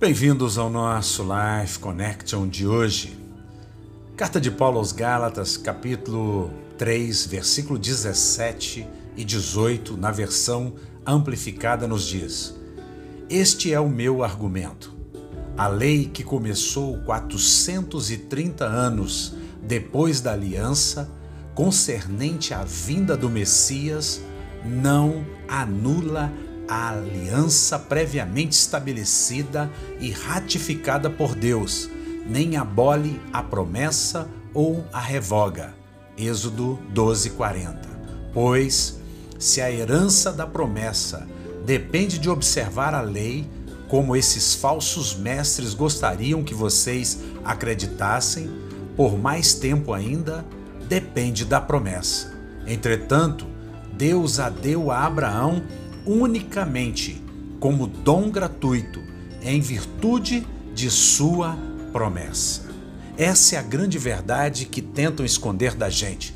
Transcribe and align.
Bem-vindos 0.00 0.58
ao 0.58 0.70
nosso 0.70 1.24
Life 1.24 1.80
Connection 1.80 2.46
de 2.46 2.64
hoje. 2.64 3.18
Carta 4.16 4.40
de 4.40 4.48
Paulo 4.48 4.78
aos 4.78 4.92
Gálatas, 4.92 5.56
capítulo 5.56 6.52
3, 6.78 7.26
versículo 7.26 7.76
17 7.76 8.86
e 9.16 9.24
18, 9.24 9.96
na 9.96 10.12
versão 10.12 10.74
amplificada, 11.04 11.88
nos 11.88 12.06
diz: 12.06 12.54
Este 13.28 13.74
é 13.74 13.80
o 13.80 13.88
meu 13.88 14.22
argumento. 14.22 14.94
A 15.56 15.66
lei 15.66 16.04
que 16.04 16.22
começou 16.22 16.98
430 16.98 18.64
anos 18.64 19.34
depois 19.60 20.20
da 20.20 20.32
aliança, 20.32 21.10
concernente 21.56 22.54
à 22.54 22.62
vinda 22.62 23.16
do 23.16 23.28
Messias, 23.28 24.22
não 24.64 25.26
anula 25.48 26.32
a 26.68 26.90
aliança 26.90 27.78
previamente 27.78 28.52
estabelecida 28.52 29.70
e 29.98 30.10
ratificada 30.10 31.08
por 31.08 31.34
Deus, 31.34 31.88
nem 32.26 32.56
abole 32.56 33.20
a 33.32 33.42
promessa 33.42 34.28
ou 34.52 34.84
a 34.92 35.00
revoga. 35.00 35.74
Êxodo 36.16 36.78
12:40. 36.92 37.88
Pois 38.34 38.98
se 39.38 39.60
a 39.60 39.70
herança 39.70 40.30
da 40.30 40.46
promessa 40.46 41.26
depende 41.64 42.18
de 42.18 42.28
observar 42.28 42.94
a 42.94 43.00
lei, 43.00 43.48
como 43.88 44.14
esses 44.14 44.54
falsos 44.54 45.14
mestres 45.14 45.72
gostariam 45.72 46.42
que 46.44 46.52
vocês 46.52 47.20
acreditassem, 47.44 48.50
por 48.96 49.16
mais 49.16 49.54
tempo 49.54 49.94
ainda, 49.94 50.44
depende 50.88 51.44
da 51.44 51.60
promessa. 51.60 52.34
Entretanto, 52.66 53.46
Deus 53.92 54.38
a 54.38 54.50
deu 54.50 54.90
a 54.90 55.06
Abraão 55.06 55.62
unicamente 56.08 57.22
como 57.60 57.86
dom 57.86 58.30
gratuito, 58.30 59.02
em 59.42 59.60
virtude 59.60 60.46
de 60.74 60.90
sua 60.90 61.56
promessa. 61.92 62.62
Essa 63.16 63.56
é 63.56 63.58
a 63.58 63.62
grande 63.62 63.98
verdade 63.98 64.64
que 64.64 64.80
tentam 64.80 65.26
esconder 65.26 65.74
da 65.74 65.90
gente. 65.90 66.34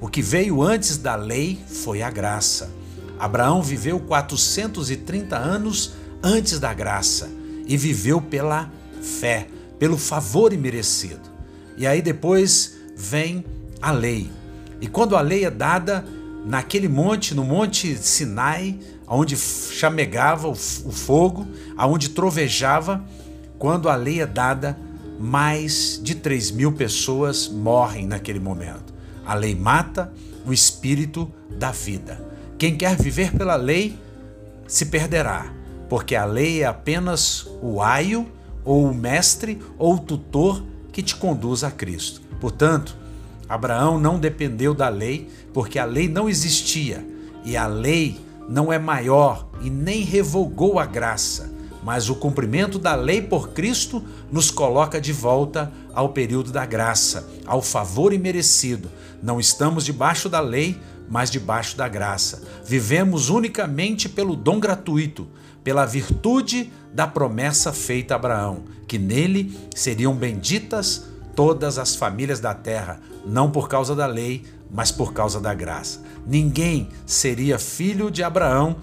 O 0.00 0.08
que 0.08 0.20
veio 0.20 0.62
antes 0.62 0.98
da 0.98 1.16
lei 1.16 1.58
foi 1.66 2.02
a 2.02 2.10
graça. 2.10 2.70
Abraão 3.18 3.62
viveu 3.62 3.98
430 3.98 5.36
anos 5.36 5.92
antes 6.22 6.60
da 6.60 6.74
graça 6.74 7.30
e 7.66 7.76
viveu 7.76 8.20
pela 8.20 8.70
fé, 9.00 9.46
pelo 9.78 9.96
favor 9.96 10.52
imerecido. 10.52 11.22
E 11.78 11.86
aí 11.86 12.02
depois 12.02 12.76
vem 12.96 13.44
a 13.80 13.90
lei. 13.90 14.30
E 14.80 14.86
quando 14.86 15.16
a 15.16 15.20
lei 15.20 15.44
é 15.44 15.50
dada 15.50 16.04
naquele 16.44 16.88
monte, 16.88 17.34
no 17.34 17.44
monte 17.44 17.96
Sinai, 17.96 18.78
onde 19.08 19.36
chamegava 19.36 20.48
o 20.48 20.54
fogo, 20.54 21.46
aonde 21.76 22.10
trovejava, 22.10 23.04
quando 23.58 23.88
a 23.88 23.96
lei 23.96 24.20
é 24.20 24.26
dada, 24.26 24.78
mais 25.18 26.00
de 26.02 26.14
3 26.14 26.50
mil 26.50 26.72
pessoas 26.72 27.48
morrem 27.48 28.06
naquele 28.06 28.40
momento. 28.40 28.92
A 29.24 29.34
lei 29.34 29.54
mata, 29.54 30.12
o 30.46 30.52
espírito 30.52 31.32
da 31.50 31.70
vida. 31.70 32.22
Quem 32.58 32.76
quer 32.76 32.96
viver 32.96 33.32
pela 33.32 33.56
lei 33.56 33.98
se 34.66 34.86
perderá, 34.86 35.46
porque 35.88 36.14
a 36.14 36.24
lei 36.24 36.62
é 36.62 36.66
apenas 36.66 37.46
o 37.62 37.80
aio, 37.80 38.26
ou 38.64 38.90
o 38.90 38.94
mestre, 38.94 39.60
ou 39.78 39.94
o 39.94 39.98
tutor 39.98 40.64
que 40.92 41.02
te 41.02 41.14
conduz 41.14 41.64
a 41.64 41.70
Cristo. 41.70 42.22
Portanto, 42.40 42.96
Abraão 43.48 43.98
não 43.98 44.18
dependeu 44.18 44.74
da 44.74 44.88
lei, 44.88 45.28
porque 45.52 45.78
a 45.78 45.84
lei 45.84 46.08
não 46.08 46.28
existia 46.28 47.06
e 47.44 47.56
a 47.56 47.66
lei 47.66 48.18
não 48.48 48.72
é 48.72 48.78
maior 48.78 49.48
e 49.62 49.70
nem 49.70 50.02
revogou 50.02 50.78
a 50.78 50.86
graça, 50.86 51.52
mas 51.82 52.08
o 52.08 52.14
cumprimento 52.14 52.78
da 52.78 52.94
lei 52.94 53.20
por 53.20 53.50
Cristo 53.50 54.02
nos 54.32 54.50
coloca 54.50 55.00
de 55.00 55.12
volta 55.12 55.70
ao 55.92 56.10
período 56.10 56.50
da 56.50 56.64
graça, 56.64 57.28
ao 57.46 57.60
favor 57.60 58.12
imerecido. 58.12 58.90
Não 59.22 59.38
estamos 59.38 59.84
debaixo 59.84 60.28
da 60.28 60.40
lei, 60.40 60.78
mas 61.08 61.30
debaixo 61.30 61.76
da 61.76 61.86
graça. 61.86 62.42
Vivemos 62.64 63.28
unicamente 63.28 64.08
pelo 64.08 64.34
dom 64.34 64.58
gratuito, 64.58 65.28
pela 65.62 65.84
virtude 65.84 66.72
da 66.92 67.06
promessa 67.06 67.72
feita 67.72 68.14
a 68.14 68.16
Abraão, 68.16 68.64
que 68.86 68.98
nele 68.98 69.58
seriam 69.74 70.14
benditas 70.14 71.06
todas 71.34 71.78
as 71.78 71.94
famílias 71.94 72.40
da 72.40 72.54
terra, 72.54 73.00
não 73.24 73.50
por 73.50 73.68
causa 73.68 73.94
da 73.94 74.06
lei, 74.06 74.44
mas 74.70 74.90
por 74.90 75.12
causa 75.12 75.40
da 75.40 75.54
graça. 75.54 76.02
Ninguém 76.26 76.88
seria 77.06 77.58
filho 77.58 78.10
de 78.10 78.22
Abraão 78.22 78.76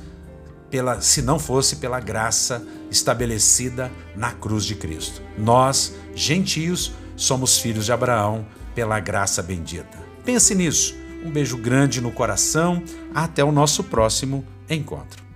pela, 0.69 1.01
se 1.01 1.22
não 1.22 1.38
fosse 1.38 1.78
pela 1.78 2.00
graça 2.00 2.66
estabelecida 2.89 3.91
na 4.16 4.31
cruz 4.31 4.66
de 4.66 4.75
Cristo. 4.75 5.22
Nós, 5.38 5.94
gentios, 6.16 6.94
somos 7.16 7.57
filhos 7.57 7.85
de 7.85 7.91
Abraão 7.91 8.45
pela 8.73 9.00
graça 9.00 9.44
bendita. 9.44 10.00
Pense 10.23 10.56
nisso. 10.56 10.95
Um 11.23 11.29
beijo 11.29 11.57
grande 11.57 12.01
no 12.01 12.12
coração. 12.12 12.81
Até 13.13 13.44
o 13.44 13.51
nosso 13.51 13.83
próximo 13.83 14.45
encontro. 14.69 15.31